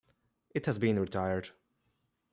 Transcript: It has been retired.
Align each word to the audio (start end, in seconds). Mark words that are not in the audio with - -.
It 0.55 0.65
has 0.65 0.79
been 0.79 0.97
retired. 0.99 1.49